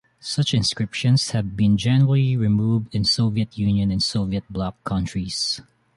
[0.19, 5.61] Such inscriptions have been generally removed in Soviet Union and Soviet block countries.